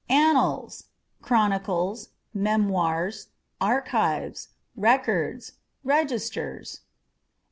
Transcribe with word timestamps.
Annals 0.09 0.85
â€" 1.21 1.23
chronicles, 1.23 2.09
memoirs, 2.33 3.27
archives, 3.61 4.47
records, 4.75 5.51
registers. 5.83 6.79